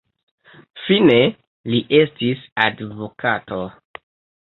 Fine 0.85 1.17
li 1.73 1.83
estis 2.01 2.43
advokato. 2.67 3.65